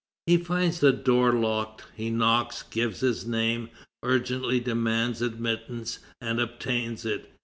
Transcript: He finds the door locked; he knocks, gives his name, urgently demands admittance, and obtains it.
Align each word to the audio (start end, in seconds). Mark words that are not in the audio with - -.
He 0.25 0.37
finds 0.37 0.79
the 0.79 0.91
door 0.91 1.31
locked; 1.31 1.83
he 1.93 2.09
knocks, 2.09 2.63
gives 2.63 3.01
his 3.01 3.27
name, 3.27 3.69
urgently 4.03 4.59
demands 4.59 5.21
admittance, 5.21 5.99
and 6.19 6.39
obtains 6.41 7.05
it. 7.05 7.31